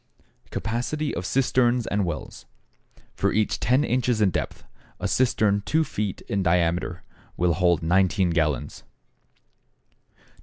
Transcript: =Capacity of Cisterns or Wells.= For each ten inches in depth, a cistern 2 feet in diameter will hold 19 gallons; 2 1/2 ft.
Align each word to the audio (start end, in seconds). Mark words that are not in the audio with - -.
=Capacity 0.49 1.13
of 1.15 1.27
Cisterns 1.27 1.85
or 1.91 2.01
Wells.= 2.01 2.47
For 3.13 3.31
each 3.31 3.59
ten 3.59 3.83
inches 3.83 4.19
in 4.19 4.31
depth, 4.31 4.63
a 4.99 5.07
cistern 5.07 5.61
2 5.67 5.83
feet 5.83 6.21
in 6.21 6.41
diameter 6.41 7.03
will 7.37 7.53
hold 7.53 7.83
19 7.83 8.31
gallons; 8.31 8.81
2 10.09 10.13
1/2 10.15 10.25
ft. 10.25 10.27